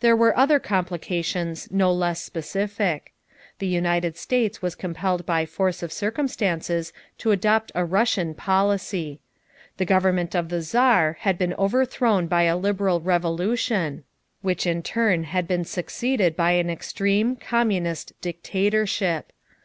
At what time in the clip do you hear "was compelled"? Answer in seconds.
4.60-5.24